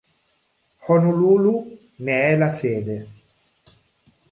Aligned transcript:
Honolulu 0.87 1.69
ne 1.99 2.21
è 2.31 2.35
la 2.35 2.51
sede. 2.51 3.07